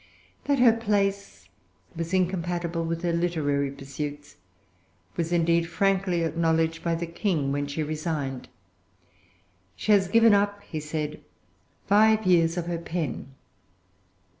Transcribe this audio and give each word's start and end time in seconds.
That 0.45 0.57
her 0.57 0.73
place 0.73 1.47
was 1.95 2.11
incompatible 2.11 2.83
with 2.83 3.03
her 3.03 3.13
literary 3.13 3.69
pursuits 3.69 4.37
was 5.15 5.31
indeed 5.31 5.67
frankly 5.67 6.23
acknowledged 6.23 6.83
by 6.83 6.95
the 6.95 7.05
King 7.05 7.51
when 7.51 7.67
she 7.67 7.83
resigned. 7.83 8.49
"She 9.75 9.91
has 9.91 10.07
given 10.07 10.33
up," 10.33 10.63
he 10.63 10.79
said, 10.79 11.21
"five 11.85 12.25
years 12.25 12.57
of 12.57 12.65
her 12.65 12.79
pen." 12.79 13.35